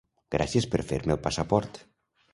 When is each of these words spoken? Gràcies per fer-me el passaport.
Gràcies 0.35 0.67
per 0.71 0.81
fer-me 0.93 1.15
el 1.17 1.23
passaport. 1.29 1.83